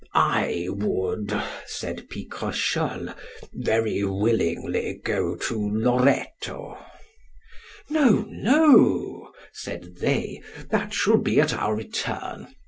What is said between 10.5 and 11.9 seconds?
that shall be at our